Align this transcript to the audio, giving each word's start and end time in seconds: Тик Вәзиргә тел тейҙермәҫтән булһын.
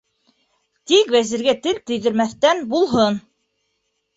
Тик 0.91 1.13
Вәзиргә 1.15 1.55
тел 1.67 1.81
тейҙермәҫтән 1.91 2.65
булһын. 2.73 3.21